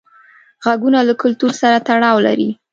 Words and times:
غږونه 0.65 0.99
له 1.07 1.13
کلتور 1.21 1.51
سره 1.61 1.77
تړاو 1.87 2.17
لري. 2.27 2.49